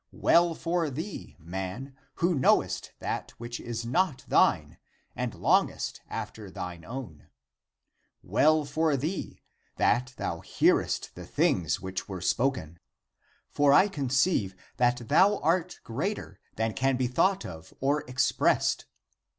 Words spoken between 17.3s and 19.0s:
of or expressed.